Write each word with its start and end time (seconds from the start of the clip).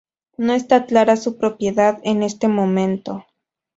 No 0.35 0.53
está 0.53 0.87
clara 0.87 1.15
su 1.15 1.37
propiedad 1.37 1.99
en 2.03 2.23
este 2.23 2.47
momento. 2.47 3.23